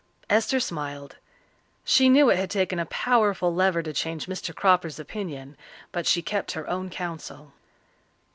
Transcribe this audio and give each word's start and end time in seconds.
Esther 0.31 0.59
smiled. 0.59 1.17
She 1.83 2.09
knew 2.09 2.31
it 2.31 2.35
had 2.39 2.49
taken 2.49 2.79
a 2.79 2.87
powerful 2.87 3.53
lever 3.53 3.83
to 3.83 3.93
change 3.93 4.25
Mr. 4.25 4.51
Cropper's 4.51 4.97
opinion, 4.97 5.55
but 5.91 6.07
she 6.07 6.23
kept 6.23 6.53
her 6.53 6.67
own 6.67 6.89
counsel. 6.89 7.53